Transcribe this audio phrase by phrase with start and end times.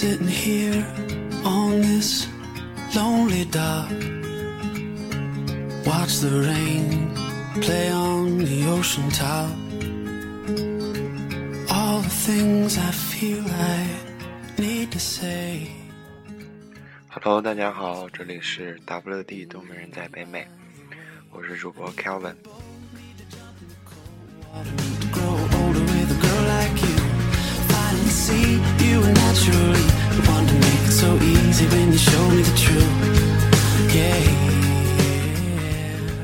[0.00, 0.82] sitting here
[1.44, 2.26] on this
[2.96, 3.90] lonely dock.
[5.84, 7.12] Watch the rain
[7.60, 9.50] play on the ocean top.
[11.68, 13.84] All the things I feel I
[14.56, 15.68] need to say.
[17.10, 20.46] Hello，大家好，这里是 WD 东北人在北美，
[21.30, 22.36] 我是主播 Kelvin。
[28.30, 28.54] See
[28.86, 29.84] you were naturally
[30.14, 32.94] the one to make it so easy when you show me the truth.
[33.94, 34.30] Yeah.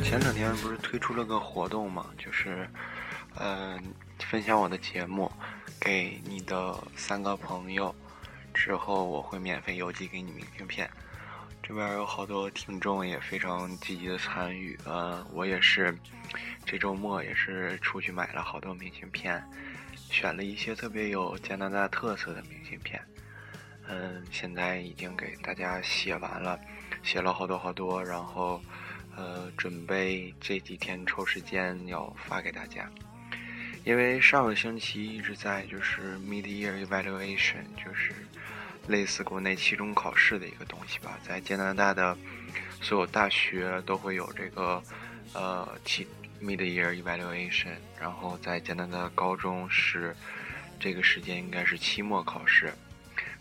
[0.05, 2.69] 前两天不是推出了个活动嘛，就是，
[3.35, 3.79] 呃，
[4.21, 5.31] 分享我的节目
[5.81, 7.95] 给你的三个朋友，
[8.55, 10.89] 之后我会免费邮寄给你明信片。
[11.63, 15.93] 这边有好多听众也非常积极的参与，呃，我也是
[16.65, 19.43] 这周末也是出去买了好多明信片，
[20.19, 22.99] 选了一些特别有加拿大特色的明信片。
[23.87, 26.59] 嗯，现在已经给大家写完了，
[27.03, 28.59] 写了好多好多，然后
[29.15, 32.91] 呃，准备这几天抽时间要发给大家。
[33.85, 38.15] 因为上个星期一直在就是 mid year evaluation，就是
[38.89, 42.17] 类似国内期中考试的一个东西吧，在加拿大的
[42.81, 44.83] 所有大学都会有这个
[45.35, 46.07] 呃期
[46.41, 50.15] mid year evaluation，然后在加拿大高中是
[50.79, 52.73] 这个时间应该是期末考试。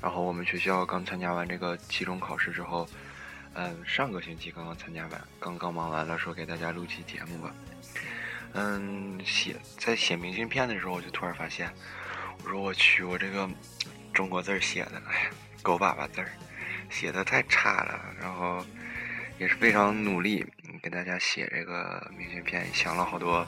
[0.01, 2.87] 然后我们学校刚参加完这个期中考试之后，
[3.53, 7.53] 嗯，上个星期刚刚参加完，刚刚忙完了，说给大家录期节目吧。
[8.53, 11.69] 嗯，写在写明信片的时候，我就突然发现，
[12.43, 13.49] 我说我去，我这个
[14.13, 15.29] 中国字儿写的，哎呀，
[15.61, 16.31] 狗粑粑字儿，
[16.89, 17.99] 写的太差了。
[18.21, 18.63] 然后
[19.37, 20.45] 也是非常努力
[20.81, 23.45] 给大家写这个明信片，想了好多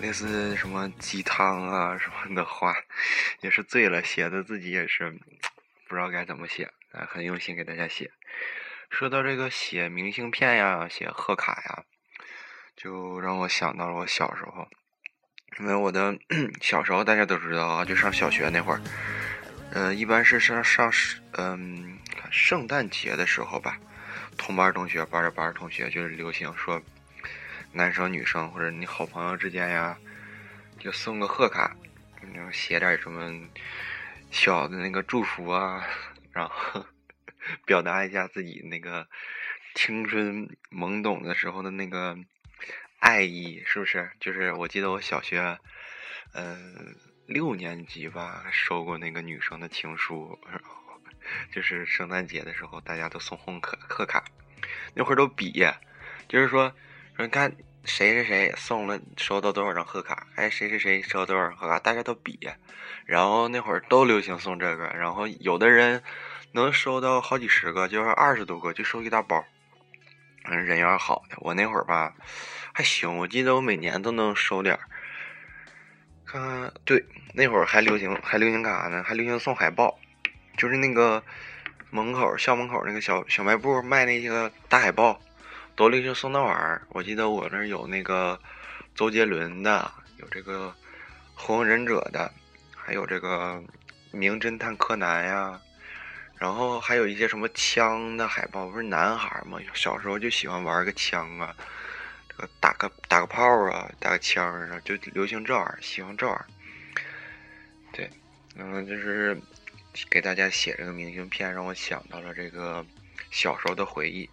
[0.00, 2.74] 类似什么鸡汤啊什么的话，
[3.40, 5.10] 也是醉了，写的自己也是
[5.88, 8.10] 不知道该怎么写，啊，很用心给大家写。
[8.88, 11.84] 说到这个写明信片呀，写贺卡呀，
[12.76, 14.66] 就让我想到了我小时候，
[15.60, 16.18] 因为我的
[16.60, 18.80] 小时候大家都知道啊，就上小学那会儿，
[19.72, 20.90] 呃，一般是上上
[21.32, 21.98] 嗯
[22.30, 23.78] 圣诞节的时候吧，
[24.36, 26.80] 同班同学、班的班同学就是流行说，
[27.72, 29.96] 男生女生或者你好朋友之间呀，
[30.78, 31.76] 就送个贺卡，
[32.34, 33.48] 然后写点什么
[34.30, 35.86] 小的那个祝福啊，
[36.32, 36.84] 然后
[37.66, 39.08] 表达一下自己那个
[39.74, 42.16] 青春懵懂的时候的那个
[42.98, 44.10] 爱意，是不是？
[44.18, 45.58] 就是我记得我小学，
[46.34, 50.38] 嗯、六年级吧，收过那个女生的情书，
[51.52, 54.24] 就是圣诞节的时候，大家都送红贺贺卡，
[54.94, 55.66] 那会儿都比，
[56.28, 56.72] 就是说
[57.16, 57.52] 说你看
[57.84, 62.38] 谁谁谁送了收到多少张贺卡，哎谁谁谁收到多少张贺卡，大家都比，
[63.06, 66.02] 然后那会儿都流行送这个，然后有的人
[66.52, 69.44] 能收到好几十个，就是二十多个，就收一大包。
[70.44, 72.14] 嗯，人缘好的，我那会儿吧
[72.72, 74.80] 还行，我记得我每年都能收点儿。
[76.24, 77.04] 看看，对，
[77.34, 79.02] 那会儿还流行还流行干啥呢？
[79.02, 79.98] 还流行送海报，
[80.60, 81.22] 就是那个
[81.88, 85.18] 门口校门口那个小小卖部卖那些个大海报，
[85.74, 86.82] 都流行送那玩意儿。
[86.90, 88.38] 我记得我那有那个
[88.94, 90.74] 周杰伦的，有这个
[91.34, 92.30] 火影忍者的，
[92.76, 93.58] 还有这个
[94.10, 95.58] 名侦探柯南呀，
[96.36, 101.56] 然后还有一些什么枪的海报，不是男孩嘛，小时候就喜欢玩个枪啊，
[102.28, 106.46] 这个打个打个炮啊，打个枪啊，就流行这玩意儿，喜欢这玩意儿。
[107.92, 108.10] 对，
[108.54, 109.40] 然后，就是
[110.08, 112.84] 给大家写这个明信片，让我想到了这个
[113.30, 114.28] 小时候的回忆。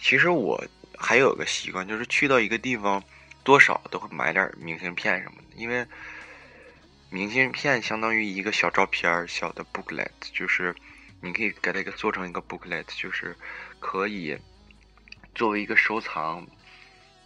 [0.00, 0.62] 其实我
[0.96, 3.02] 还有个习惯，就是去到一个地方，
[3.42, 5.86] 多少都会买点明信片什么的，因为
[7.10, 10.74] 明信片相当于一个小照片、小的 booklet，就是
[11.20, 13.36] 你可以给它一个做成一个 booklet，就是
[13.78, 14.36] 可以
[15.34, 16.46] 作为一个收藏，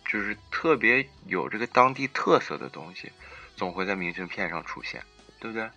[0.06, 3.10] 就是特别有这个当地特色的东西，
[3.56, 5.02] 总会在明信片上出现，
[5.40, 5.68] 对不对？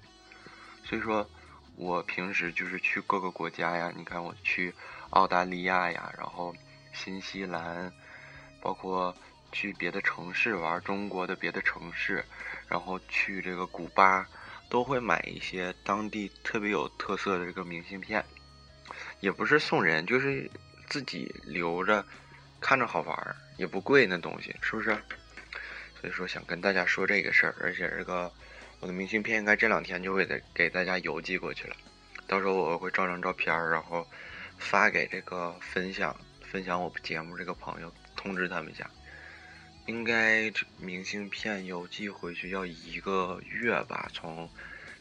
[0.84, 1.30] 所以说，
[1.76, 4.74] 我平时就是去各个国家呀，你看我去
[5.12, 6.56] 澳大利亚呀，然后
[6.94, 7.92] 新西兰，
[8.62, 9.16] 包括
[9.52, 12.24] 去别的城市玩中国的别的城市，
[12.68, 14.28] 然后去这个古巴，
[14.70, 18.24] 都会买一些当地特别有特色的这个明信片，
[19.20, 20.50] 也不是送人，就是
[20.88, 22.06] 自己留着，
[22.60, 24.96] 看着好玩儿，也不贵那东西，是不是？
[26.00, 28.32] 所以说想跟大家说这个事儿，而且这个
[28.81, 31.75] 我的明信片应该这两天就会给给大家邮寄过去了，
[32.28, 34.06] 到时候我会照张照片，然后
[34.57, 38.89] 发给这个分享分享我节目这个朋友，通知他们一下。
[39.86, 44.50] 应该明信片邮寄回去要一个月吧，从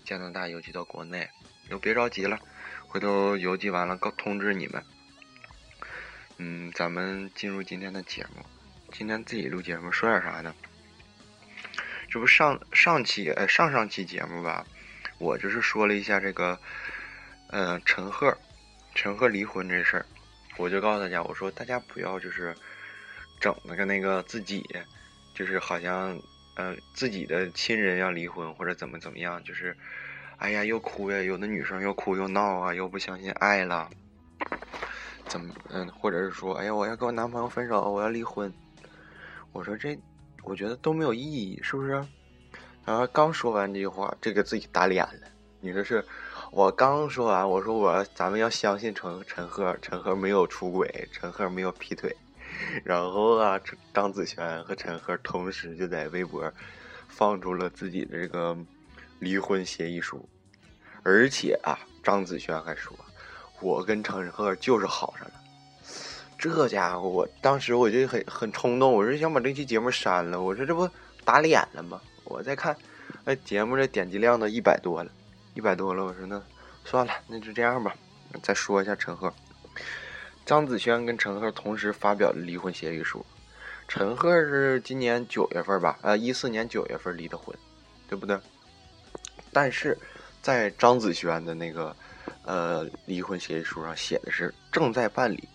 [0.04, 1.28] 加拿大邮寄到国内。
[1.68, 2.38] 就别着急了，
[2.88, 4.82] 回头邮寄完了告通知你们。
[6.38, 8.44] 嗯，咱们进入今天的节目。
[8.90, 10.52] 今天自己录节目，说点啥呢？
[12.10, 14.66] 这不上上期呃上上期节目吧，
[15.18, 16.58] 我就是说了一下这个，
[17.50, 18.36] 呃陈赫，
[18.96, 20.06] 陈赫离婚这事儿，
[20.56, 22.52] 我就告诉大家，我说大家不要就是
[23.38, 24.66] 整那个那个自己，
[25.34, 26.20] 就是好像
[26.56, 29.76] 呃自己的亲人要离婚或者怎么怎么样，就是
[30.38, 33.88] 哎呀又哭呀，有的女生又哭又闹啊，又不相信爱了，
[35.28, 38.52] 怎么嗯，或者是说哎呀我要跟我男朋友分手，我要离婚，
[39.52, 39.96] 我说这。
[40.42, 41.90] 我觉得都没有意义，是不是？
[42.84, 45.28] 然后刚说完这句话，这个自己打脸了。
[45.60, 46.04] 你这是
[46.50, 52.16] 我刚说完，我说我咱们要相信陈陈赫，陈赫没有出轨，陈赫没有劈腿。
[52.82, 53.60] 然后啊，
[53.94, 56.50] 张子萱和陈赫同时就在微博
[57.08, 58.56] 放出了自己的这个
[59.18, 60.28] 离婚协议书，
[61.02, 62.96] 而且啊，张子萱还说，
[63.60, 65.34] 我跟陈赫就是好上了。
[66.40, 70.40] 这家伙，我当时我就很很冲动，我是想把这期节目删了。
[70.40, 70.88] 我说这不
[71.22, 72.00] 打脸了吗？
[72.24, 72.74] 我再看，
[73.26, 75.12] 哎，节目这点击量都一百多了，
[75.52, 76.02] 一百多了。
[76.02, 76.42] 我说那
[76.82, 77.94] 算了，那就这样吧。
[78.42, 79.30] 再说一下陈赫，
[80.46, 83.22] 张子萱跟陈赫同时发表了离婚协议书。
[83.86, 85.98] 陈赫是今年九月份吧？
[86.00, 87.54] 呃，一四年九月份离的婚，
[88.08, 88.38] 对不对？
[89.52, 89.94] 但是
[90.40, 91.94] 在张子萱的那个
[92.46, 95.46] 呃离婚协议书上写的是正在办理。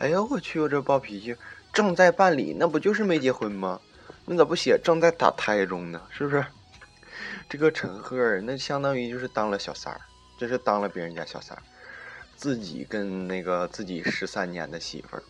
[0.00, 0.58] 哎呦我去！
[0.58, 1.36] 我这暴脾气，
[1.74, 3.78] 正在办理，那不就是没结婚吗？
[4.24, 6.00] 那咋不写正在打胎中呢？
[6.08, 6.42] 是不是？
[7.50, 10.00] 这个陈赫那相当于就是当了小三儿，
[10.38, 11.62] 这是当了别人家小三儿，
[12.34, 15.22] 自己跟那个自己十三年的媳妇儿，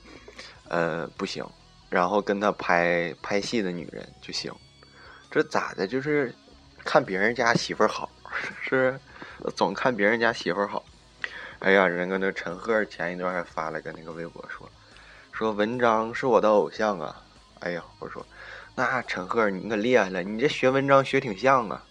[0.69, 1.45] 呃不行，
[1.89, 4.53] 然后跟他拍拍戏的女人就行，
[5.33, 5.85] 这咋的？
[5.85, 6.33] 就是
[6.85, 8.09] 看别人家媳妇儿好，
[8.63, 8.97] 是
[9.57, 10.85] 总看别人家媳妇儿好。
[11.61, 14.67] 哎呀，人家那陈赫前一段还发了个那个微博，说
[15.31, 17.23] 说文章是我的偶像啊！
[17.59, 18.25] 哎呀，我说
[18.75, 21.85] 那陈赫你可厉害了，你这学文章学挺像啊！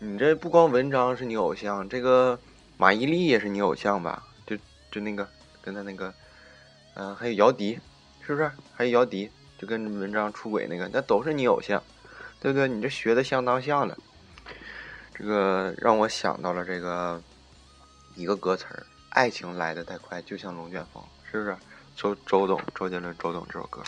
[0.00, 2.36] 你这不光文章是你偶像，这个
[2.76, 4.24] 马伊琍也是你偶像吧？
[4.44, 4.56] 就
[4.90, 5.28] 就那个
[5.62, 6.12] 跟他那个，
[6.94, 7.78] 嗯，还有姚笛，
[8.26, 8.50] 是不是？
[8.74, 11.80] 还有姚笛，就跟文章出轨那个，那都是你偶像，
[12.40, 12.66] 对不对？
[12.66, 13.96] 你这学的相当像了。
[15.14, 17.22] 这个让我想到了这个
[18.16, 18.84] 一个歌词儿。
[19.16, 21.02] 爱情来的太快，就像龙卷风，
[21.32, 21.56] 是不是？
[21.96, 23.82] 周周董，周杰伦，周董这首歌，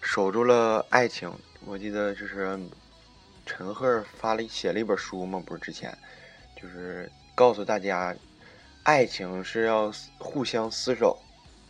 [0.00, 1.28] 守住了爱情。
[1.64, 2.56] 我记得就是
[3.44, 5.92] 陈赫发了写了一本书嘛，不是之前，
[6.54, 8.14] 就是告诉大家，
[8.84, 11.18] 爱情是要互相厮守，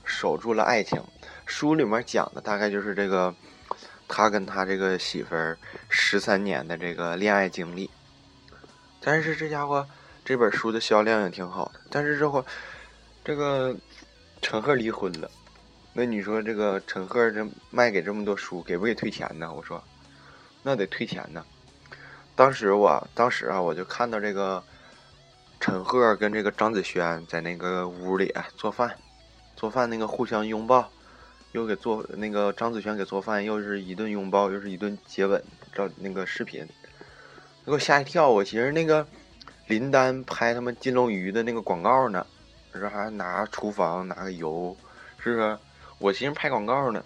[0.05, 1.03] 守住了爱情。
[1.47, 3.35] 书里面讲的大概就是这个，
[4.07, 5.57] 他跟他这个媳妇儿
[5.89, 7.91] 十三年的这个恋爱经历。
[9.01, 9.89] 但是这家伙。
[10.29, 12.45] 这本书的销量也挺好的，但是这会，
[13.25, 13.75] 这个
[14.43, 15.31] 陈赫离婚了，
[15.95, 19.51] 那你说这个陈赫这卖给这么多书，给不给退钱呢？
[19.51, 19.83] 我说，
[20.63, 21.43] 那得退钱呢。
[22.37, 24.63] 当时我当时啊，我就看到这个
[25.61, 28.95] 陈赫跟这个张子萱在那个屋里做饭，
[29.57, 30.91] 做饭那个互相拥抱，
[31.53, 35.43] 又给做那个张子萱给做饭，又是一顿拥抱，又是一顿接吻，
[35.73, 36.69] 照那个视频，
[37.65, 38.29] 给我吓一跳。
[38.29, 39.09] 我寻思那个。
[39.69, 42.27] 林丹拍他们金龙鱼的那个广告呢，
[42.73, 44.75] 说还拿厨房拿个油，
[45.19, 45.59] 是不是？
[45.99, 47.05] 我寻思拍广告呢，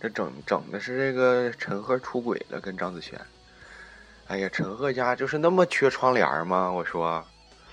[0.00, 3.18] 这整整的是这个陈赫出轨了，跟张子萱。
[4.28, 6.70] 哎呀，陈赫家就是那么缺窗帘吗？
[6.70, 7.24] 我说，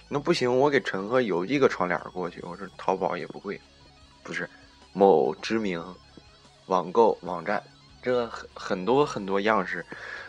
[0.09, 2.41] 那不行，我给陈赫邮寄个窗帘过去。
[2.41, 3.61] 我说淘宝也不贵，
[4.23, 4.49] 不是
[4.91, 5.79] 某知名
[6.65, 7.61] 网购网站，
[8.01, 9.85] 这很很多很多样式，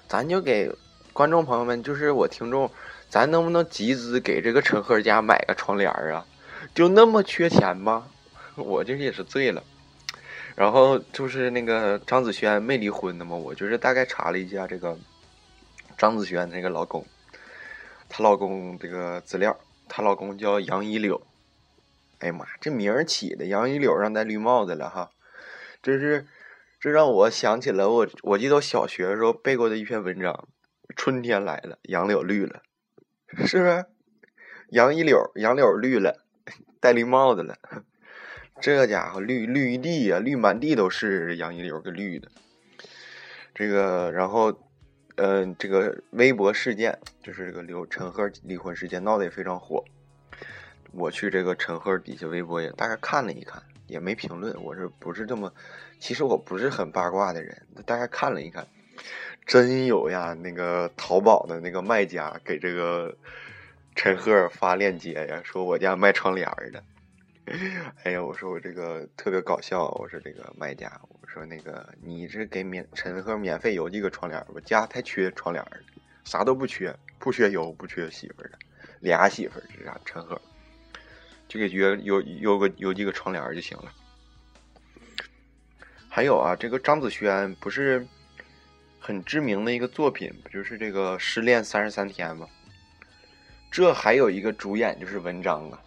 [0.06, 0.70] 咱就给
[1.14, 2.70] 观众朋友们，就是我听众。
[3.14, 6.26] 咱能不能集资给这个陈赫家买个窗帘啊？
[6.74, 8.08] 就那么缺钱吗？
[8.56, 9.62] 我这也是醉了。
[10.56, 14.98] 然后就是那个张子萱没离婚的嘛，我就是大概查了一下这个
[15.96, 17.06] 张子萱那个老公，
[18.08, 19.56] 她老公这个资料，
[19.88, 21.24] 她老公叫杨一柳。
[22.18, 25.10] 哎呀妈，这名儿起的杨一柳让戴绿帽子了哈，
[25.80, 26.26] 这是
[26.80, 30.48] 这让我想起了我我记得我小学的时候背过的一篇文章：
[30.96, 32.62] 春天来了，杨柳绿了。
[33.46, 33.84] 是不是
[34.70, 35.32] 杨一柳？
[35.34, 36.24] 杨柳绿了，
[36.80, 37.56] 戴绿帽子了。
[38.60, 41.36] 这家伙绿绿一地呀，绿满地都是。
[41.36, 42.28] 杨一柳给绿的。
[43.52, 44.56] 这个，然后，
[45.16, 49.84] 嗯，这个微博事件就是这个刘陈赫离婚事件闹得也非常火。
[50.92, 54.54] 我去这个陈赫底下微博也大概看了一看，也没评论。
[54.62, 55.52] 我是不是这么？
[55.98, 58.66] 其实我不是很八卦的人，大概看了一看。
[59.46, 60.34] 真有呀！
[60.34, 63.14] 那个淘宝的那个卖家给这个
[63.94, 66.82] 陈赫发链接呀，说我家卖窗帘的。
[68.04, 75.72] 哎呀，我说我这个特别搞笑，我说这个卖家，我说那个你这给免陈赫免费邮寄个窗帘，我家太缺窗帘了，
[76.24, 78.58] 啥都不缺，不缺油，不缺媳妇儿的，
[79.00, 80.40] 俩媳妇儿这啥陈赫，
[81.46, 83.92] 就给约邮邮个邮寄个窗帘就行了。
[86.08, 88.06] 还有啊，这个张子萱不是
[89.06, 92.48] 很知名的一个作品，不就是这个《失恋三十三天》吗？
[93.70, 95.78] 这还有一个主演就是文章啊。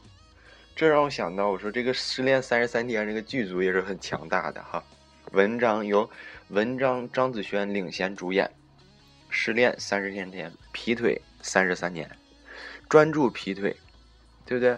[0.75, 4.83] 这让我想到，我说这个《失恋三十三天》这个剧组也是很强大的哈。
[5.31, 6.07] 文章由
[6.49, 8.45] 文章、张子萱领衔主演，
[9.31, 12.07] 《失恋三十天天》，劈腿三十三年，
[12.87, 13.75] 专注劈腿，
[14.45, 14.77] 对不对？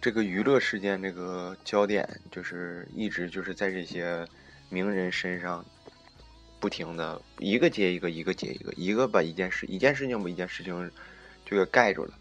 [0.00, 4.24] 这个娱乐事件这个焦点就是一直就是在这些
[4.68, 5.64] 名人身上，
[6.60, 10.90] 不停的一个接一个，一个接一个，一个把一件事一件事情把一件事情
[11.44, 12.14] 就给盖住了。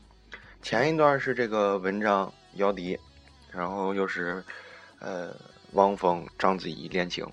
[0.61, 2.97] 前一段是这个文章姚笛，
[3.51, 4.43] 然后又是，
[4.99, 5.35] 呃，
[5.73, 7.25] 汪峰章子怡恋情，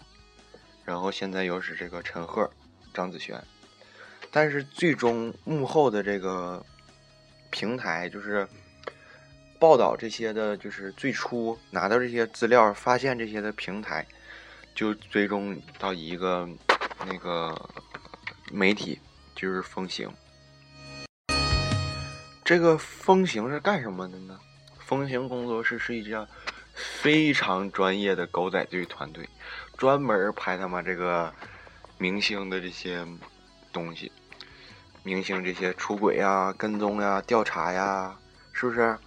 [0.84, 2.50] 然后现在又是这个陈赫
[2.92, 3.40] 张子萱，
[4.30, 6.64] 但是最终幕后的这个
[7.50, 8.48] 平台就是
[9.58, 14.04] 报道这些的，就是最初拿到这些资料发现这些的平台，
[14.74, 16.48] 就最终到一个
[17.06, 17.54] 那个
[18.50, 18.98] 媒体
[19.34, 20.10] 就是风行。
[22.44, 24.38] 这个风行是干什么的呢？
[24.78, 26.26] 风行工作室是一家
[26.74, 29.28] 非常专业的狗仔队团队，
[29.76, 31.32] 专门拍他妈这个
[31.96, 33.06] 明星的这些
[33.72, 34.10] 东西，
[35.04, 38.16] 明星这些出轨呀、跟踪呀、调查呀，
[38.52, 38.98] 是不是？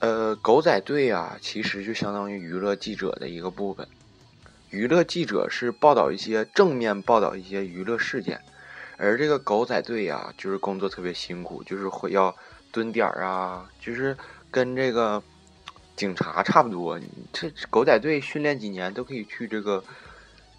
[0.00, 3.88] 呃，狗仔队啊，其实就相当于娱乐记者的一个部分。
[4.70, 8.40] 娱乐记者是报道一些正面报道一些娱乐事件。
[8.96, 12.34] 而这个狗仔队呀，就是工作特别辛苦，就是会要
[12.70, 14.16] 蹲点儿啊，就是
[14.50, 15.22] 跟这个
[15.96, 17.00] 警察差不多。
[17.32, 19.82] 这狗仔队训练几年都可以去这个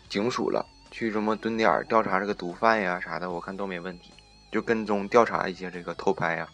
[0.09, 4.11] 警署了，去什么蹲点儿调查这个毒贩呀啥的，我看都没问题。
[4.51, 6.47] 就跟踪调查一些这个偷拍呀，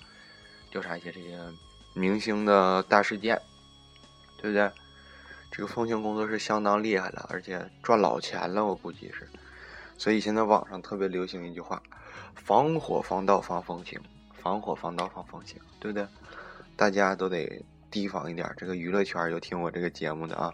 [0.70, 1.38] 调查一些这些
[1.96, 3.42] 明星的大事件，
[4.38, 4.70] 对不对？
[5.50, 9.28] 这个风行工作室相当厉害了，而且赚老钱了，我估计是。
[9.98, 11.82] 所以现在网上特别流行一句话
[12.36, 13.98] ：“防火防盗防风行，
[14.34, 16.06] 防火防盗防风行，对不对？”
[16.76, 18.54] 大家都得提防一点。
[18.58, 20.54] 这个娱乐圈有听我这个节目的啊，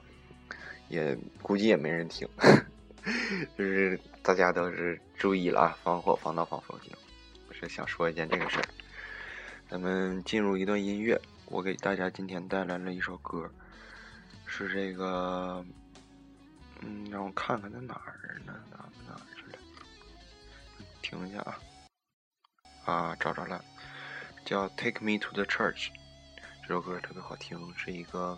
[0.87, 2.29] 也估计也没人听，
[3.57, 6.95] 就是大家都是注意了啊，防火防盗防风行。
[7.49, 8.65] 我是想说一件这个事儿。
[9.71, 13.49] 咱们进入一段音乐，我给大家今天带来了一首歌，
[14.45, 15.65] 是这个，
[16.81, 18.53] 嗯，让我看看在哪儿呢？
[21.01, 21.57] 听一下啊，
[22.83, 23.63] 啊，找着了，
[24.43, 25.87] 叫《Take Me to the Church》，
[26.63, 28.37] 这首歌特别好听，是一个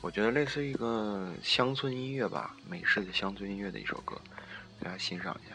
[0.00, 4.18] 我觉得类似于一个乡村音乐吧，美式的乡村音乐的一首歌，
[4.80, 5.54] 大家欣赏一下。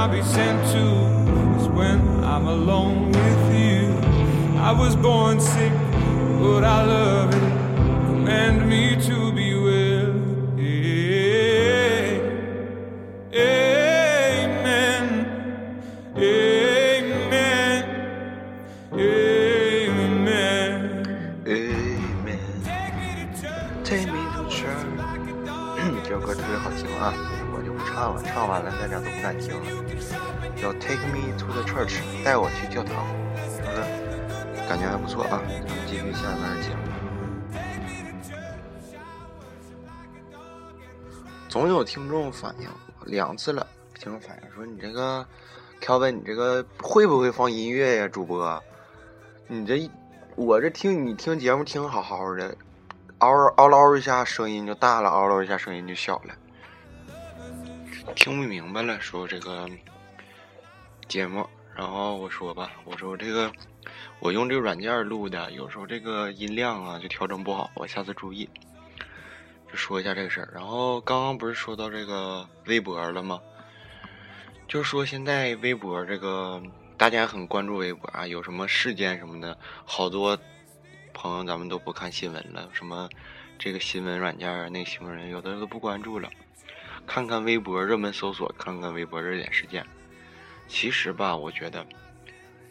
[0.00, 0.84] I'll be sent to
[1.60, 3.82] is when I'm alone with you.
[4.58, 5.72] I was born sick,
[6.40, 7.42] but I love it.
[8.06, 10.14] Command me to be well.
[13.34, 14.60] Amen.
[16.16, 17.26] Amen.
[18.94, 20.32] Amen.
[21.46, 22.42] Amen.
[22.64, 23.76] Take me to church.
[23.84, 24.86] Take me to church.
[26.02, 27.12] 这首歌特别好听啊！
[27.52, 29.89] 我就不唱了，唱完了大家都不敢听了。
[31.52, 33.04] The church，带我去教堂，
[33.36, 33.82] 是不是？
[34.68, 35.42] 感觉还不错啊。
[35.66, 36.82] 咱们继续下面的节目。
[41.48, 42.68] 总有听众反映
[43.04, 43.66] 两次了，
[43.98, 45.26] 听众反映说：“你这个
[45.80, 48.62] 调文，你这个会不会放音乐呀，主播？
[49.48, 49.90] 你这
[50.36, 52.56] 我这听你听节目听好好的，
[53.18, 56.34] 嗷嗷唠一下声音就大了，嗷唠一下声音就小了，
[58.14, 59.00] 听不明白了。
[59.00, 59.68] 说这个。”
[61.10, 63.50] 节目，然后我说吧，我说这个，
[64.20, 68.48] 我用这个软件录的，有时候这个音量啊就调整不好，我下次注意。
[69.68, 70.48] 就说一下这个事儿。
[70.54, 73.40] 然后刚刚不是说到这个微博了吗？
[74.68, 76.62] 就说现在微博这个
[76.96, 80.38] 大家很关注微博啊，有什么事件什么的，好多
[81.12, 83.08] 朋友咱们都不看新闻了，什么
[83.58, 86.30] 这个新闻软件啊，那个新闻人有的都不关注了，
[87.04, 89.84] 看看微博热门搜索，看看微博热点事件。
[90.70, 91.84] 其实吧，我觉得，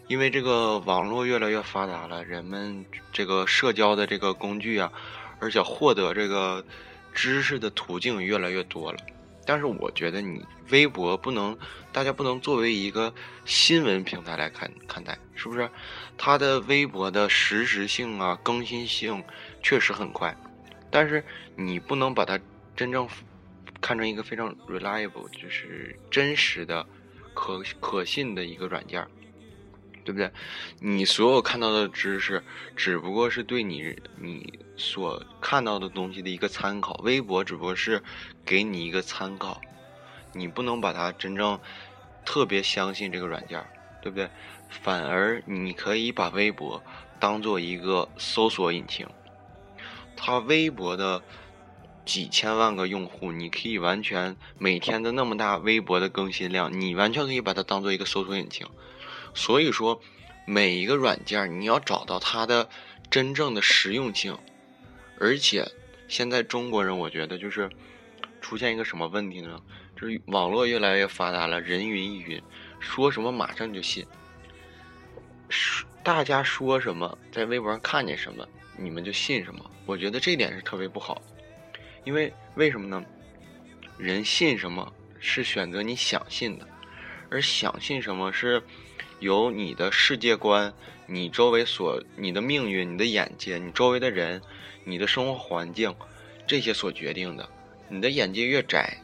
[0.08, 4.92] 因为这个网络越来越发达了，人们这个社交的这个工具啊，
[5.40, 6.66] 而且获得这个
[7.14, 8.98] 知识的途径越来越多了。
[9.46, 11.58] 但是我觉得你微博不能，
[11.92, 13.14] 大家不能作为一个
[13.44, 15.70] 新闻平台来看看待，是不是？
[16.18, 19.22] 它的微博的实时性啊、更新性
[19.62, 20.36] 确实很快，
[20.90, 21.24] 但是
[21.56, 22.40] 你不能把它
[22.76, 23.08] 真正
[23.82, 26.88] 看成一个非常 reliable，就是真实的。
[27.40, 29.08] 可可信的一个软件，
[30.04, 30.30] 对不对？
[30.82, 32.44] 你所有看到的知识，
[32.76, 37.00] 只不过是对你你所看到的东西的一个参考。
[37.06, 38.04] 微博只不过是
[38.44, 39.62] 给你一个参考，
[40.34, 41.58] 你不能把它真正
[42.26, 43.66] 特别相信这个软件，
[44.02, 44.30] 对不对？
[44.68, 46.84] 反而你可以把微博
[47.22, 49.08] 当做一个搜索引擎，
[50.18, 51.24] 它微博的。
[52.10, 58.66] 几千万个用户，你可以完全每天的那么大微博的更新量，你完全可以把它当做一个搜索引擎。
[59.36, 60.02] 所以说，
[60.48, 62.68] 每一个软件你要找到它的
[63.12, 64.36] 真正的实用性。
[65.20, 65.72] 而且，
[66.08, 67.70] 现在中国人我觉得就是
[68.42, 69.62] 出现一个什么问题呢？
[69.96, 72.42] 就是网络越来越发达了，人云亦云，
[72.80, 74.04] 说什么马上就信。
[76.04, 78.44] 大家说什么，在微博上看见什么，
[78.76, 79.64] 你们就信什么。
[79.86, 81.22] 我觉得这点是特别不好。
[82.10, 83.06] 因为为什么呢？
[84.00, 86.68] 人信什么是选择你想信的，
[87.30, 88.64] 而想信什么是
[89.20, 90.74] 由你的世界观、
[91.06, 94.42] 你周围所、你的命运、你的眼界、你周围的人、
[94.86, 95.96] 你的生活环境
[96.48, 97.48] 这些所决定的。
[97.90, 98.98] 你的眼界越窄，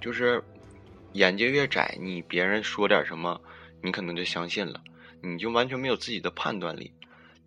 [0.00, 0.40] 就是
[1.14, 3.40] 眼界越窄，你别人说点什么，
[3.82, 4.80] 你可能就相信了，
[5.20, 6.92] 你就完全没有自己的判断力。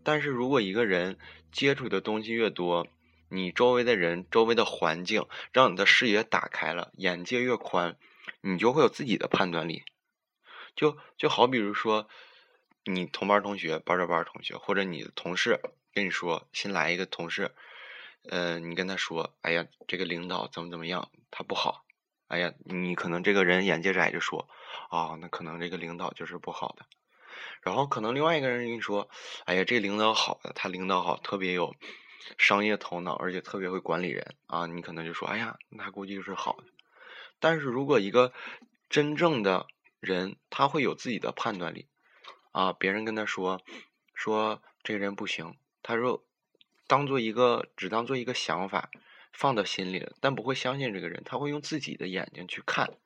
[0.04, 1.18] 但是如果一个人
[1.50, 2.86] 接触的东西越多，
[3.30, 7.98] 你周围的人、周围的环境，让你的视野打开了，眼界越宽，
[8.42, 9.84] 你就会有自己的判断力。
[10.76, 12.08] 就就好比如说，
[12.86, 15.60] 你同班同学、班着班儿同学，或者你的同事
[15.94, 17.56] 跟你说，新来一个同事，
[18.30, 21.84] 呃，你跟他说，哎呀，这个领导怎么怎么样，他不好。
[22.28, 24.48] 哎呀，你可能这个人眼界窄，就说，
[24.90, 26.86] 啊，那可能这个领导就是不好的。
[27.62, 29.10] 然后可能另外一个人跟你说，
[29.46, 31.76] 哎呀，这领导好的，他领导好，特别有。
[32.38, 34.66] 商业头脑，而且特别会管理人啊！
[34.66, 36.64] 你可能就说：“哎呀，那估计是好的。”
[37.40, 38.34] 但是如果一个
[38.90, 39.68] 真正的
[40.00, 41.88] 人，他会有自己的判断力
[42.52, 42.74] 啊！
[42.74, 43.62] 别人跟他说
[44.14, 46.26] 说这个人不行，他说
[46.88, 48.90] 当做一个只当做一个想法
[49.32, 51.22] 放到心里了，但不会相信这个人。
[51.26, 52.98] 他会用自己的眼睛去看，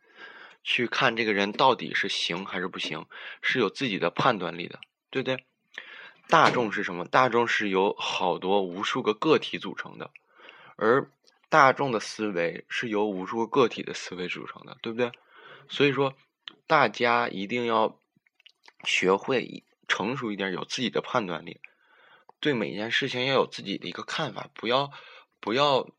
[0.63, 3.06] 去看这个人到底是行还是不行，
[3.41, 5.45] 是有自己的判断力的，对不对？
[6.27, 7.03] 大众是什么？
[7.05, 10.10] 大众是由好多无数个个体组成的，
[10.77, 11.12] 而
[11.49, 15.12] 大众的思维是由无数个个体的思维组成的，对不对？
[15.67, 16.13] 所以说，
[16.67, 17.99] 大家一定要
[18.86, 21.60] 学会成熟一点，有自己的判断力，
[22.39, 24.89] 对每件事情要有自己的一个看法，不要
[25.41, 25.89] 不要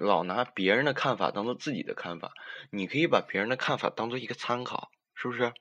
[0.00, 2.32] 老拿别人的看法当做自己的看法。
[2.70, 5.52] 你可以把别人的看法当做一个参考，是不是？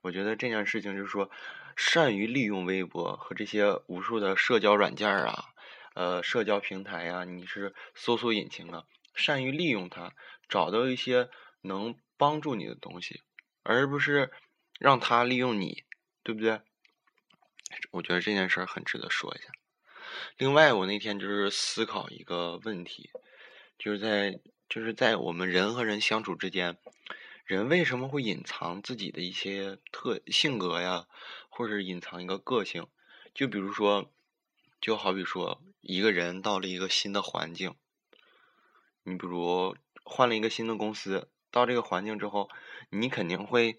[0.00, 1.30] 我觉得这件事情就是说。
[1.76, 5.46] 善于利用微博和这些无数的社交软件啊，
[5.94, 10.12] 呃，社交平台呀，你是搜索引擎啊，善于利用它，
[10.48, 11.28] 找到一些
[11.62, 13.22] 能帮助你的东西，
[13.62, 14.30] 而不是
[14.78, 15.84] 让它利用你，
[16.22, 16.60] 对不对？
[17.90, 19.48] 我觉得这件事儿很值得说一下。
[20.36, 23.10] 另外，我那天就是思考一个问题，
[23.78, 26.76] 就是在就是在我们人和人相处之间。
[27.44, 31.06] 人为什么会隐藏自己的一些特性格呀，
[31.48, 32.86] 或者隐藏一个个性？
[33.34, 34.10] 就比如说，
[34.80, 37.74] 就好比说，一个人到了一个新的环境，
[39.02, 42.48] 你比如换了一个新的公司，到这个环境之后，
[42.90, 43.76] 你肯定会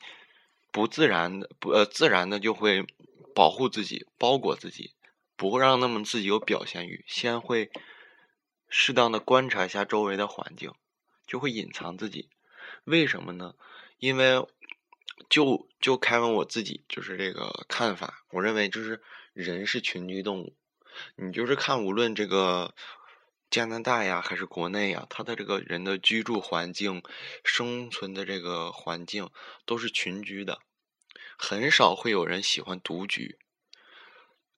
[0.72, 2.86] 不自然的不呃自然的就会
[3.34, 4.94] 保护自己，包裹自己，
[5.38, 7.72] 不会让他们自己有表现欲，先会
[8.68, 10.74] 适当的观察一下周围的环境，
[11.26, 12.30] 就会隐藏自己。
[12.84, 13.56] 为什么呢？
[14.00, 14.46] 因为
[15.30, 19.02] 就就开文我自己就是这个看法，我认为就是
[19.34, 20.56] 人是群居动物。
[21.16, 22.76] 你就是看无论这个
[23.50, 27.02] 加拿大呀还是国内呀，他的这个人的居住环境、
[27.44, 29.30] 生存的这个环境
[29.66, 30.60] 都是群居的，
[31.38, 33.38] 很少会有人喜欢独居。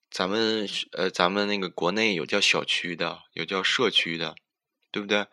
[0.09, 4.35] 咱们呃，咱们那个国内有叫小区的，有叫社区的。
[4.91, 5.27] 对不对？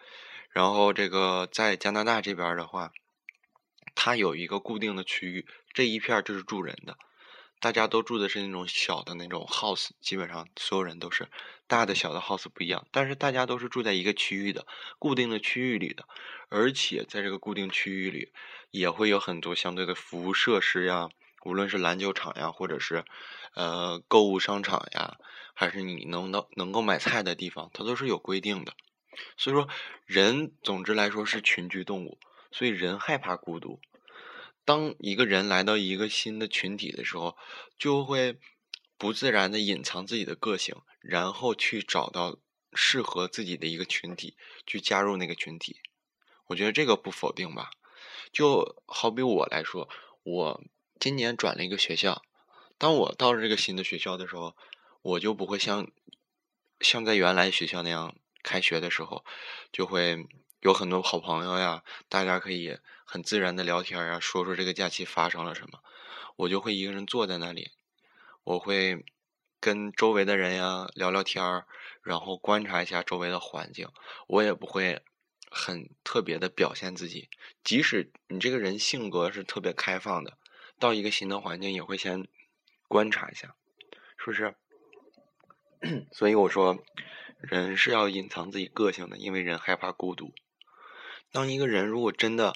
[0.53, 2.93] 然后这个在加拿大这边的话，
[3.95, 6.97] 它有一个固定的区域，这一片就是住人的，
[7.59, 11.29] 大家都住的是那种小的那种 house，基本上所有人都是
[11.67, 14.67] 大的小的 house 不一样，但是大家都是住在一个区域的
[14.99, 16.07] 固定的区域里的，
[16.51, 18.33] 而且在这个固定区域里
[18.71, 21.09] 也会有很多相对的服务设施呀，
[21.45, 23.05] 无论是篮球场呀，或者是
[23.55, 25.17] 呃购物商场呀，
[25.55, 28.75] 还是你能到能够买菜的地方，它都是有规定的。
[29.37, 29.69] 所以说，
[30.07, 32.19] 人总之来说是群居动物，
[32.51, 33.81] 所以人害怕孤独。
[34.65, 37.37] 当一个人来到一个新的群体的时候，
[37.79, 38.39] 就会
[38.97, 42.39] 不自然的隐藏自己的个性，然后去找到
[42.73, 45.81] 适合自己的一个群体，去加入那个群体。
[46.47, 47.71] 我觉得这个不否定吧。
[48.33, 49.89] 就好比我来说，
[50.23, 50.65] 我
[51.01, 52.23] 今年转了一个学校，
[52.79, 54.57] 当我到了这个新的学校的时候，
[55.03, 55.91] 我就不会像
[56.81, 58.15] 像在原来学校那样。
[58.43, 59.25] 开学的时候，
[59.73, 60.27] 就会
[60.61, 65.81] 有很多好朋友呀，大家可以很自然的聊天啊，说说这个假期发生了什么。
[66.37, 67.73] 我就会一个人坐在那里，
[68.45, 69.05] 我会
[69.61, 71.67] 跟周围的人呀聊聊天儿，
[72.03, 73.89] 然后观察一下周围的环境。
[74.27, 75.03] 我也不会
[75.51, 77.29] 很特别的表现自己，
[77.63, 80.39] 即使你这个人性格是特别开放的，
[80.79, 82.27] 到一个新的环境也会先
[82.89, 83.55] 观察一下，
[84.17, 84.55] 是不是？
[86.13, 86.83] 所以我说。
[87.43, 90.33] 人是要隐藏自己个性的，因为人害怕孤独。
[91.31, 92.55] 当一个人如果真的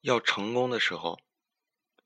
[0.00, 1.20] 要成功的时候，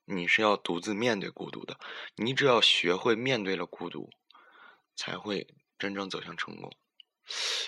[0.04, 1.78] 你是要独自面对孤独的。
[2.16, 4.10] 你只要学会面对了孤独，
[4.94, 6.70] 才会真正走向成功。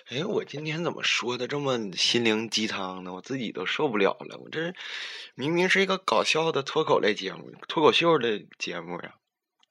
[0.09, 3.13] 哎，我今天怎么说的这么心灵鸡汤呢？
[3.15, 4.39] 我自己都受不了了。
[4.39, 4.73] 我这
[5.35, 9.17] 明明是一个搞笑的脱口类节目，脱口秀的节目呀！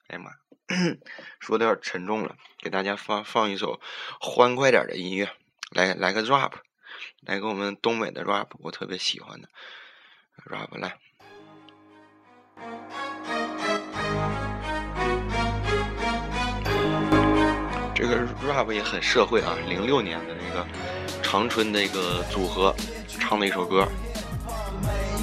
[0.07, 0.31] 哎呀妈！
[1.39, 3.79] 说的有点沉重了，给大家放放一首
[4.19, 5.29] 欢快点的音乐，
[5.71, 6.53] 来来个 rap，
[7.21, 9.49] 来个我们东北的 rap，我特别喜欢的
[10.45, 10.97] rap 来。
[17.93, 20.65] 这个 rap 也很社会啊，零六年的那个
[21.21, 22.73] 长春的一个组合
[23.19, 23.87] 唱的一首歌。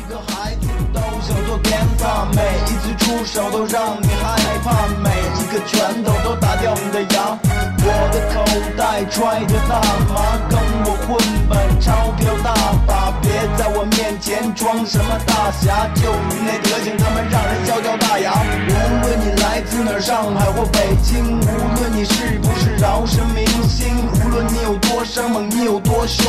[0.07, 7.38] 每个孩子都想做鞭挞，每一次出手都让你害怕，每一个拳头都打掉你的牙。
[7.87, 8.45] 我的口
[8.77, 9.81] 袋揣着大
[10.12, 11.17] 麻，跟我混
[11.49, 12.55] 吧，钞票大
[12.87, 18.33] 把，别在我面前装什么大侠，就你那德行，他妈让人笑掉大牙。
[18.69, 23.88] 无论你来自哪儿，上海或北京，无论你是不是饶舌明星，
[24.25, 26.27] 无论你有多生猛，你有多凶，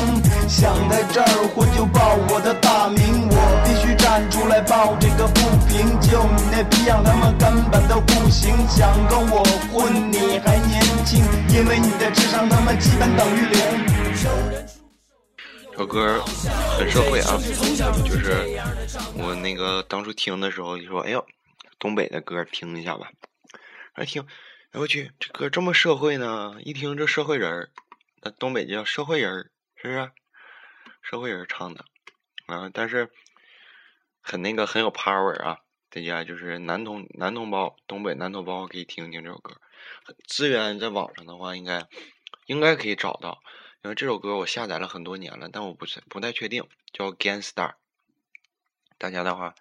[0.48, 3.28] 想在这儿混就报我的大名，
[4.16, 4.96] 我必须站出来报。
[4.98, 8.56] 这个不平，就你那逼样，他们根本都不行。
[8.70, 13.56] 想跟我混，你还年轻，因为你的智商他妈基本等于零。
[15.70, 16.22] 这首歌
[16.80, 17.36] 很社会啊，
[18.06, 18.58] 就是
[19.18, 21.26] 我那个当初听的时候就说：“哎呦，
[21.78, 23.12] 东北的歌听一下吧。”
[24.02, 24.26] 一听，
[24.72, 26.56] 哎我去，这歌这么社会呢？
[26.64, 27.70] 一听这社会人儿，
[28.22, 30.10] 那东北叫社会人儿，是不是？
[31.02, 31.84] 社会人唱的
[32.46, 33.10] 啊，但是。
[34.28, 35.60] 很那个很有 power 啊！
[35.92, 39.62] 大家就是男同男同胞，东北男同胞可以听听这首歌。
[40.28, 41.88] 资源在网上的话，应该
[42.48, 43.40] 应该可以找到，
[43.84, 47.76] 因为这首歌我下载了很多年了，但我不是不太确定，叫 Gangstar。
[48.98, 49.54] 大家的话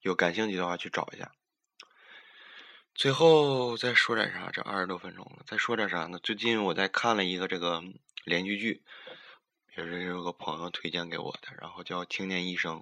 [0.00, 1.32] 有感兴趣的话去找一下。
[2.94, 4.48] 最后再说点啥？
[4.52, 6.20] 这二十多分钟了，再说点啥呢？
[6.22, 7.82] 最近我在看了一个这个
[8.22, 8.84] 连续剧，
[9.76, 12.76] 也是有个朋友推荐给我的，然后叫《青年医生》。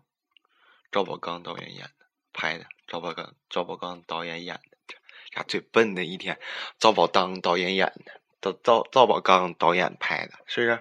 [0.92, 2.66] 赵宝刚导演演的，拍的。
[2.87, 4.96] 赵宝刚，赵宝刚导演演的，这
[5.38, 6.38] 呀最笨的一天。
[6.78, 10.78] 赵宝刚导演演的，赵赵赵宝刚导演拍的，是不是？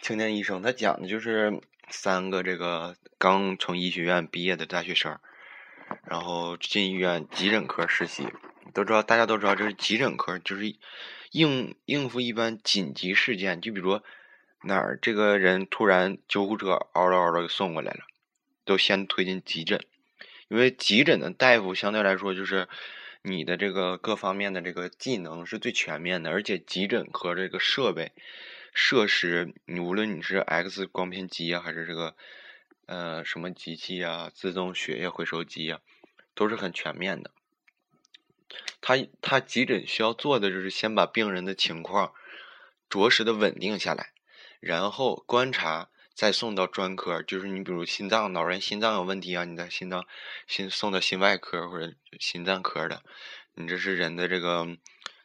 [0.00, 5.18] 青年医生，他讲的就是三个这个刚从医学院毕业的大学生，
[6.04, 8.26] 然后进医院急诊科实习。
[8.72, 10.74] 都知道，大家都知道，这是急诊科，就是
[11.30, 14.00] 应应付一般紧急事件，就比如
[14.62, 18.00] 哪儿这个人突然救护车嗷嗷嗷的就送过来了。
[18.64, 19.84] 都先推进急诊，
[20.48, 22.66] 因为急诊的大夫相对来说就是
[23.22, 28.12] 你的这个各方面的这个技能是最全面的，而且急诊科这个设备
[28.72, 32.16] 设施，你无论你是 X 光片机啊，还是这个
[32.86, 35.80] 呃什么机器啊，自动血液回收机啊，
[36.34, 37.30] 都是很全面的。
[38.80, 42.14] 他他急诊需要做的就是先把病人的情况
[42.88, 44.12] 着实的稳定下来，
[44.60, 45.90] 然后观察。
[46.14, 50.06] 再送到专科，就是你比如心脏，老人心脏有问题啊，你在心脏
[50.46, 53.02] 心送到心外科或者心脏科的，
[53.54, 54.78] 你这是人的这个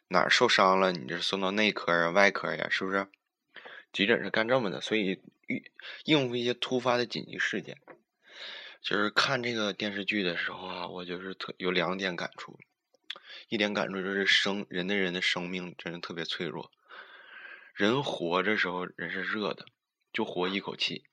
[0.08, 3.06] 哪儿受伤了，你这是送到内科啊、外科呀，是不是？
[3.92, 5.62] 急诊是干这么的，所以应
[6.04, 7.78] 应付一些突发的紧急事件。
[8.82, 12.58] 就是看这个电视剧的时候啊，我就是特有两点感触，
[13.48, 16.70] 一点感触就是生人的人的生命真的特别脆弱。
[17.74, 19.66] 人活着时候人是热的，
[20.12, 21.04] 就活一口气，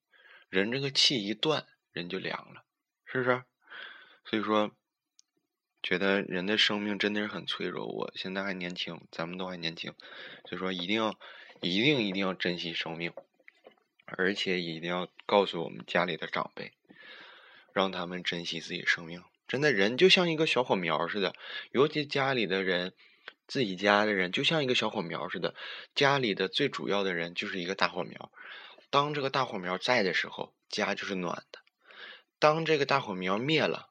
[0.50, 2.64] 人这个气一断，人就凉了，
[3.06, 3.44] 是不是？
[4.26, 4.72] 所以说，
[5.82, 7.86] 觉得人的生命真的是很脆弱。
[7.88, 9.94] 我现在还年轻，咱们都还年轻，
[10.46, 11.20] 所以说一定要。
[11.60, 13.12] 一定一定要珍惜生命，
[14.06, 16.74] 而且一定要告诉我们家里的长辈，
[17.74, 19.24] 让他们珍惜自己生命。
[19.48, 21.34] 真的，人就像一个小火苗似的，
[21.72, 22.94] 尤其家里的人，
[23.48, 25.56] 自己家的人就像一个小火苗似的。
[25.96, 28.32] 家里的最主要的人就是一个大火苗，
[28.90, 31.60] 当这个大火苗在的时候，家就是暖的；
[32.40, 33.90] 当这个大火苗灭了，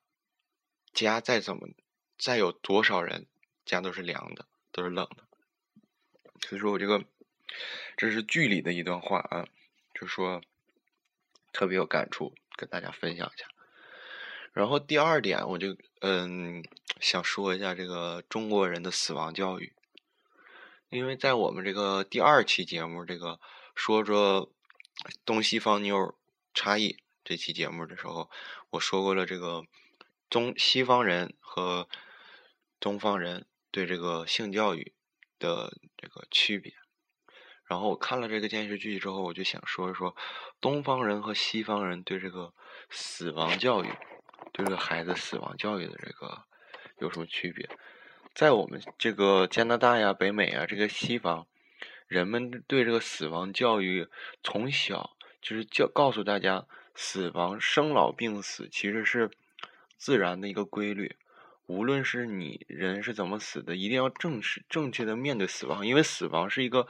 [0.93, 1.69] 家再怎么
[2.19, 3.27] 再有多少人，
[3.65, 5.25] 家都是凉的，都是冷的。
[6.41, 7.05] 所以说我这个。
[7.97, 9.47] 这是剧里的一段话啊，
[9.95, 10.43] 就说
[11.53, 13.47] 特别有感触，跟大家分享一下。
[14.53, 16.63] 然后第二点，我就嗯
[17.01, 19.73] 想说一下这个中国人的死亡教育，
[20.91, 23.41] 因为在我们这个第二期节目这个
[23.75, 24.53] 说说
[25.25, 26.15] 东西方妞
[26.55, 28.31] 差异这期节目的时候，
[28.71, 29.65] 我说过了这个
[30.31, 31.89] 中西方人和
[32.81, 34.93] 东方人对这个性教育
[35.39, 36.75] 的这个区别。
[37.65, 40.15] 然后我看了这个电视剧之后，我就想说一说
[40.61, 42.55] 东方人和西方人对这个
[42.91, 43.89] 死亡教育，
[44.53, 46.45] 对这个孩子死亡教育的这个
[46.99, 47.69] 有什么区别？
[48.35, 51.49] 在我们这个加拿大呀、北美啊这个西方，
[52.07, 54.09] 人们对这个死亡教育
[54.43, 59.31] 从小就是教告诉大家，死亡、生老病死其实是
[59.97, 61.17] 自然的一个规律。
[61.67, 66.87] 无论是你人是怎么死的，一定要正视、正确的面对死亡，因为死亡是一个。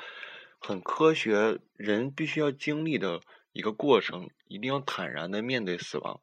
[0.59, 3.21] 很科学，人必须要经历的
[3.53, 6.19] 一个过程，一定要坦然的面对死亡，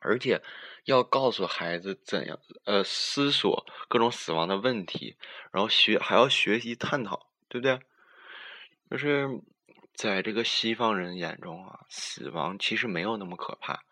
[0.00, 0.42] 而且
[0.84, 5.16] 要告诉孩子怎样呃思索各种死亡的问题，
[5.52, 7.78] 然后学还要学习探讨，对不对？
[8.90, 9.28] 就是
[9.92, 13.84] 在这个西方人眼中啊，死亡其实没有那么可怕，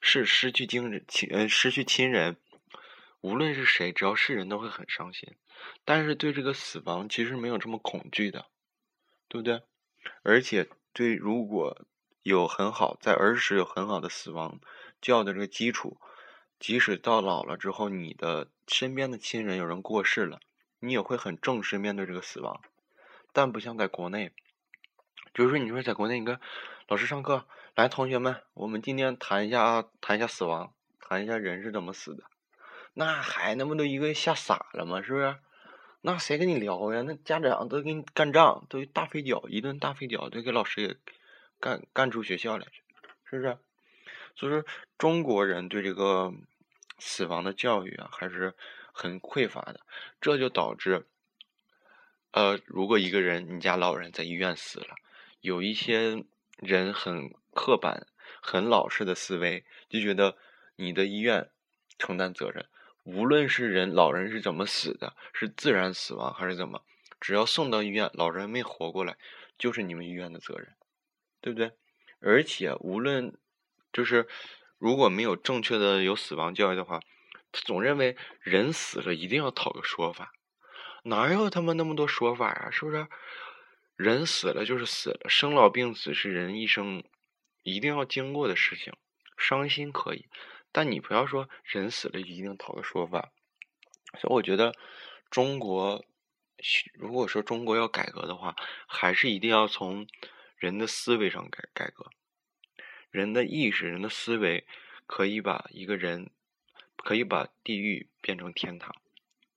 [0.00, 2.36] 是失去亲人亲呃失去亲人，
[3.20, 5.36] 无论是谁，只要是人都会很伤心，
[5.84, 8.46] 但是对这个死亡其实没有这么恐惧的。
[9.26, 9.62] 对不对？
[10.22, 11.84] 而且对，如果
[12.22, 14.60] 有很好在儿时有很好的死亡
[15.00, 15.98] 教的这个基础，
[16.60, 20.38] 即使到老了之后，你的身边的亲人有人过世了，
[20.78, 22.60] 你也会很正式面对这个死亡。
[23.34, 24.32] 但不像在国内，
[25.34, 26.40] 就是说，你说在国内，你看
[26.86, 32.22] 老师上课，来，同学们，我们今天谈一下，谈一下死亡，谈一下人是怎么死的。
[32.94, 35.02] 那孩子们都一个吓傻了吗？
[35.02, 35.36] 是不是？
[36.02, 37.02] 那谁跟你聊呀？
[37.02, 40.96] 那家长都给你干仗，都大飞脚，一顿大飞脚，都给老师也
[41.58, 42.66] 干干出学校来，
[43.24, 43.58] 是不是？
[44.36, 44.64] 所以说，
[44.96, 46.32] 中国人对这个
[46.98, 48.54] 死亡的教育啊，还是
[48.92, 49.80] 很匮乏的。
[50.20, 51.06] 这就导致，
[52.34, 54.96] 呃，如果一个人你家老人在医院死了，
[55.40, 56.24] 有一些
[56.58, 58.08] 人很刻板、
[58.42, 60.36] 很老式的思维，就觉得
[60.74, 61.48] 你的医院
[61.96, 62.66] 承担责任。
[63.04, 66.84] 无论是人老人是怎么死的，是自然死亡还是怎么，
[67.20, 69.16] 只要送到医院，老人没活过来，
[69.56, 70.74] 就是你们医院的责任，
[71.40, 71.70] 对不对？
[72.18, 73.38] 而且无论
[73.92, 74.26] 就是
[74.78, 76.98] 如果没有正确的有死亡教育的话，
[77.52, 80.32] 他总认为人死了一定要讨个说法，
[81.04, 82.70] 哪有他妈那么多说法啊？
[82.70, 83.06] 是不是？
[83.96, 87.04] 人死了就是死了，生老病死是人一生
[87.62, 88.92] 一定要经过的事情，
[89.38, 90.28] 伤心可以。
[90.72, 93.32] 但你不要说人死了一定讨个说法，
[94.18, 94.74] 所以我觉得
[95.30, 96.04] 中国，
[96.94, 98.56] 如果说中国要改革的话，
[98.88, 100.08] 还是一定要从
[100.56, 102.10] 人的思维上改改革，
[103.10, 104.66] 人的意识、人的思维
[105.06, 106.30] 可以把一个人
[106.96, 108.96] 可以把地狱变成天堂，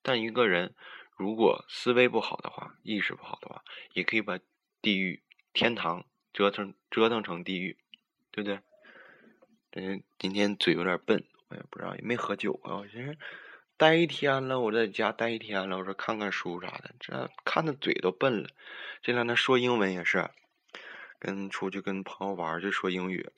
[0.04, 0.76] 但一个人
[1.18, 4.40] 如果思维不好的话，意识不好的话，也可以把
[4.82, 7.76] 地狱、天堂折腾折腾成地狱，
[8.32, 8.60] 对不对？
[9.72, 12.78] 嗯，今天嘴有点笨，我也不知道，也没喝酒啊。
[12.78, 13.18] 我寻思
[13.76, 18.50] 待一天了，我在家待一天了，我说看看书啥的，这看的嘴都笨了。
[19.02, 20.30] 这两天说英文也是，
[21.20, 23.30] 跟出去跟朋友玩就说英语，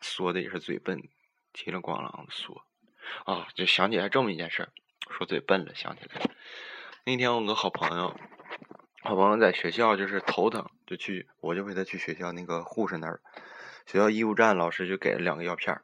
[0.00, 1.08] 说的也是嘴笨，
[1.54, 2.66] 叽里咣啷的说。
[3.24, 4.68] 啊，就想起来这么一件事，
[5.10, 6.20] 说嘴笨了，想起来
[7.04, 8.16] 那天我个好朋友，
[9.02, 13.20] 好朋友在学校就是头疼，就去我就陪他去学校那个护士那儿。
[13.86, 15.82] 学校医务站老师就给了两个药片儿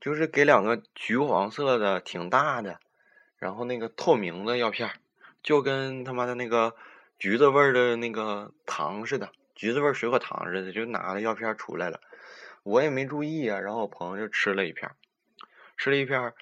[0.00, 2.80] 就是给两个橘黄色的、挺大的，
[3.36, 4.94] 然后那个透明的药片儿
[5.42, 6.74] 就跟他妈的那个
[7.18, 12.00] 橘子味儿的那个糖似的，橘子味水果糖似的，就拿了药片出来了。
[12.62, 14.90] 我也没注意啊，然后我朋友就吃了一片，
[15.76, 16.32] 吃了一片，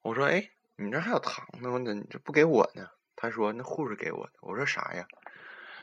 [0.00, 5.06] 我说：“哎，你这还有糖呢，我怎这不给我呢？”他说：“那护士给我的。”我说：“啥呀？”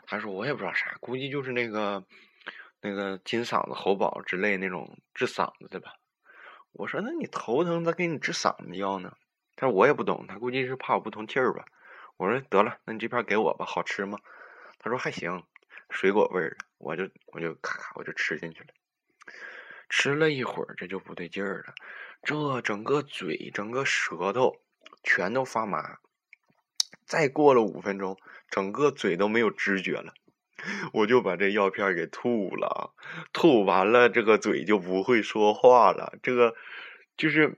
[0.05, 2.03] 他说：“我也不知道啥，估计就是那个
[2.81, 5.93] 那个金嗓子喉宝之类那种治嗓子的吧。”
[6.73, 9.15] 我说：“那你头疼咋给你治嗓子药呢？”
[9.55, 11.65] 他说：“我也不懂，他估计是怕我不通气儿吧。”
[12.17, 14.19] 我说：“得了，那你这片给我吧，好吃吗？”
[14.77, 15.43] 他说：“还行，
[15.89, 18.67] 水果味儿的。”我就我就咔咔我就吃进去了。
[19.89, 21.73] 吃了一会儿，这就不对劲儿了，
[22.23, 24.55] 这整个嘴、整个舌头
[25.03, 25.97] 全都发麻。
[27.05, 28.17] 再过了五分钟，
[28.49, 30.13] 整个嘴都没有知觉了，
[30.93, 32.93] 我就把这药片给吐了。
[33.33, 36.17] 吐完了，这个嘴就不会说话了。
[36.23, 36.55] 这个
[37.17, 37.57] 就是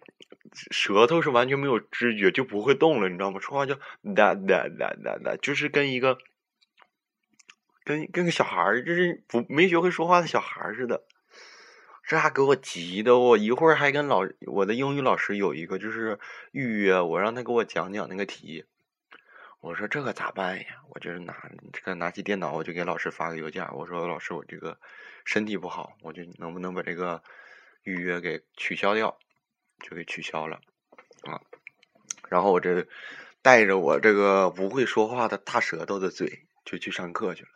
[0.72, 3.40] 舌头是完全没有知觉，就不会动了，你知道吗？
[3.40, 3.76] 说话就
[4.16, 6.18] 哒哒哒哒哒，就是跟一个
[7.84, 11.04] 跟跟个小孩儿，就是不没学会说话的小孩儿似的。
[12.04, 16.20] 这还给我急的，我一会儿还跟老我的英语老师有一个就是
[16.52, 18.66] 预约，我让他给我讲讲那个题。
[19.62, 20.66] 我说这可咋办呀？
[20.90, 23.66] 我就是拿这个拿起电脑，我就给老师发个邮件。
[23.74, 24.78] 我说老师，我这个
[25.24, 27.24] 身体不好，我就能不能把这个
[27.84, 29.18] 预约给取消掉？
[29.80, 30.60] 就给取消了
[31.22, 31.40] 啊。
[32.28, 32.86] 然后我这
[33.42, 37.50] 带着我这个不会说话的大舌头的嘴就去上课去了。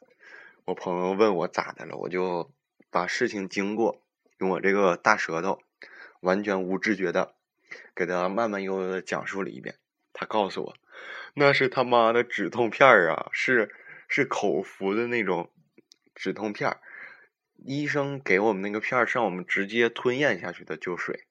[0.64, 2.50] 我朋友问我咋的了，我就
[2.90, 4.02] 把事情经过。
[4.40, 5.60] 用我这个大舌头，
[6.20, 7.36] 完全无知觉的
[7.96, 9.76] 给他慢慢悠悠的讲述了一遍。
[10.14, 10.76] 他告诉我，
[11.34, 13.72] 那是他妈的止痛片儿啊，是
[14.08, 15.52] 是口服的那种
[16.16, 16.80] 止痛片儿。
[17.66, 21.26] 医生给我们那个片儿，让我们直接吞咽下去的就水，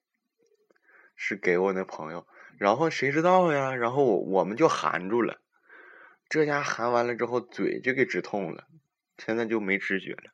[1.15, 2.27] 是给我那朋友。
[2.57, 3.75] 然后谁知道呀？
[3.75, 5.39] 然后我们就含住了，
[6.27, 8.67] 这家含完了之后，嘴就给止痛了，
[9.17, 10.31] 现在就没知觉了。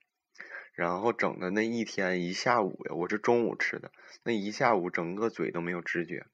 [0.75, 3.91] 然后整的那一天一下午呀，我是中午吃的，
[4.23, 6.25] 那一下午整个嘴都没有知觉，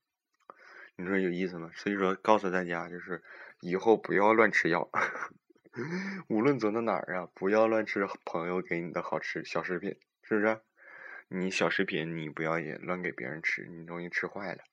[0.95, 1.71] 你说有意思吗？
[1.75, 3.21] 所以说告诉大家，就是
[3.59, 4.89] 以后不要乱吃药，
[6.29, 10.61] 无论走到哪儿啊，不要乱吃朋友给你的好吃小食品，是不是？
[11.27, 14.63] 你小食品你不要也乱给别人吃，你容易吃坏了，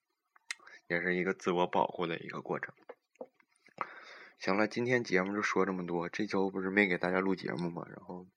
[0.86, 2.72] 也是一个自我保护的一个过程。
[4.38, 7.84] 行了，今天节目就说这么多，这周不是没给大家录节目吗？
[7.90, 8.28] 然后。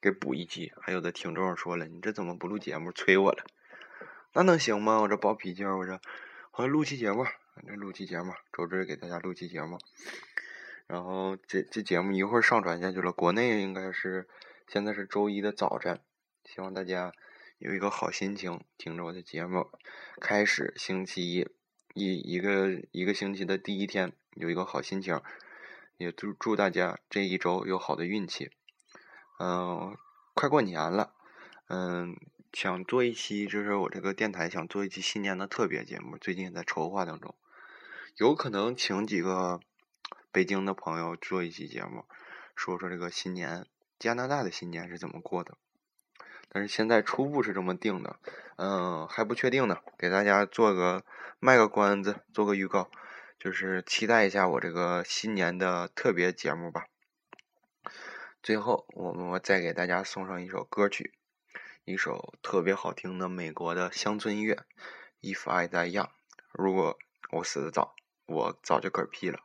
[0.00, 2.92] 给补一期，还有的听众说了，你这怎么不录节目？
[2.92, 3.44] 催我了，
[4.32, 5.00] 那能行吗？
[5.00, 6.00] 我这暴脾气，我这
[6.50, 7.24] 好像录期节目，
[7.66, 9.78] 这录期节目，周志给大家录期节目，
[10.86, 14.28] 然后这这节目一会儿上传下去了，国内应该是
[14.66, 16.00] 现在是周一的早晨，
[16.44, 17.12] 希望大家
[17.58, 19.70] 有一个好心情，听着我的节目，
[20.20, 21.48] 开始星期一
[21.94, 25.20] 一一个一个星期的第一天，有一个好心情，
[25.96, 28.50] 也祝祝大家这一周有好的运气。
[29.42, 29.96] 嗯，
[30.34, 31.14] 快过年了，
[31.68, 32.14] 嗯，
[32.52, 37.34] 想做一期，就是我这个电台想做一期新年的特别节目，最近在筹划当中，
[38.16, 39.58] 有可能请几个
[40.30, 42.04] 北京的朋友做一期节目，
[42.54, 43.64] 说说这个新年
[43.98, 45.56] 加拿大的新年是怎么过的。
[46.50, 48.20] 但是现在初步是这么定的，
[48.56, 51.02] 嗯，还不确定呢，给大家做个
[51.38, 52.90] 卖个关子，做个预告，
[53.38, 56.84] 就是期待一下我这个新年的特别节目吧。
[58.42, 61.12] 最后，我们再给大家送上一首歌曲，
[61.84, 64.54] 一首特别好听的美国的乡村音乐
[65.20, 66.06] 《If I Die Young》。
[66.52, 66.98] 如果
[67.32, 69.40] 我死的早，我早就嗝屁了。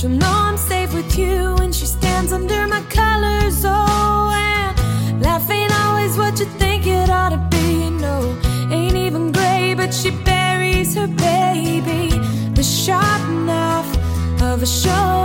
[0.00, 3.62] She'll know I'm safe with you when she stands under my colors.
[3.66, 7.90] Oh, and life ain't always what you think it ought to be.
[7.90, 8.34] No,
[8.70, 12.08] ain't even gray, but she buries her baby.
[12.54, 13.94] The sharp knife
[14.40, 15.19] of a show.